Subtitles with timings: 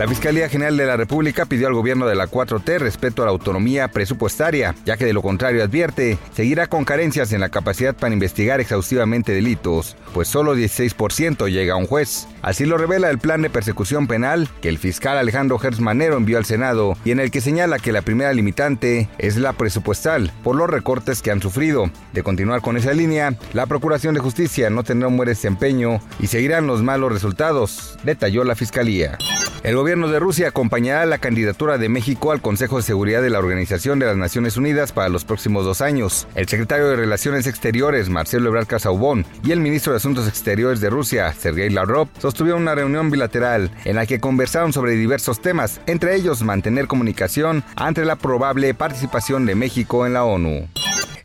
[0.00, 3.32] La Fiscalía General de la República pidió al gobierno de la 4T respeto a la
[3.32, 8.14] autonomía presupuestaria, ya que de lo contrario advierte, seguirá con carencias en la capacidad para
[8.14, 12.26] investigar exhaustivamente delitos, pues solo 16% llega a un juez.
[12.40, 16.38] Así lo revela el plan de persecución penal que el fiscal Alejandro Gertz Manero envió
[16.38, 20.56] al Senado y en el que señala que la primera limitante es la presupuestal por
[20.56, 21.90] los recortes que han sufrido.
[22.14, 26.28] De continuar con esa línea, la Procuración de Justicia no tendrá un buen desempeño y
[26.28, 29.18] seguirán los malos resultados, detalló la Fiscalía.
[29.62, 33.40] El gobierno de Rusia acompañará la candidatura de México al Consejo de Seguridad de la
[33.40, 36.26] Organización de las Naciones Unidas para los próximos dos años.
[36.34, 40.88] El secretario de Relaciones Exteriores, Marcelo Ebrard Casaubon, y el ministro de Asuntos Exteriores de
[40.88, 46.16] Rusia, Sergei Lavrov, sostuvieron una reunión bilateral en la que conversaron sobre diversos temas, entre
[46.16, 50.68] ellos mantener comunicación ante la probable participación de México en la ONU.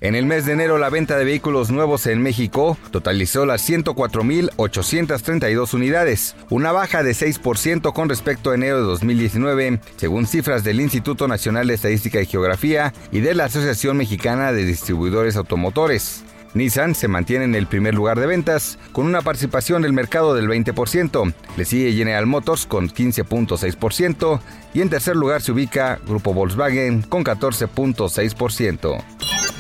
[0.06, 5.74] En el mes de enero, la venta de vehículos nuevos en México totalizó las 104.832
[5.74, 11.28] unidades, una baja de 6% con respecto a enero de 2019, según cifras del Instituto
[11.28, 16.24] Nacional de Estadística y Geografía y de la Asociación Mexicana de Distribuidores Automotores.
[16.54, 20.48] Nissan se mantiene en el primer lugar de ventas con una participación del mercado del
[20.48, 21.34] 20%.
[21.58, 24.40] Le sigue General Motors con 15.6%
[24.76, 29.04] y en tercer lugar se ubica Grupo Volkswagen con 14.6%.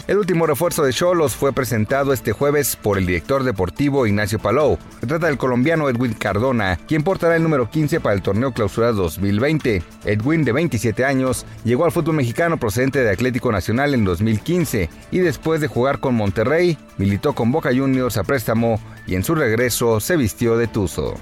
[0.07, 4.77] El último refuerzo de Cholos fue presentado este jueves por el director deportivo Ignacio Palou.
[4.99, 8.91] Se trata del colombiano Edwin Cardona, quien portará el número 15 para el torneo clausura
[8.91, 9.81] 2020.
[10.05, 15.19] Edwin, de 27 años, llegó al fútbol mexicano procedente de Atlético Nacional en 2015 y
[15.19, 19.99] después de jugar con Monterrey, militó con Boca Juniors a préstamo y en su regreso
[19.99, 21.15] se vistió de Tuzo.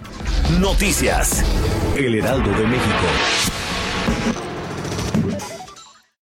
[0.60, 1.42] Noticias.
[1.96, 3.53] El Heraldo de México.